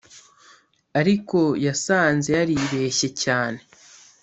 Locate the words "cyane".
3.23-3.59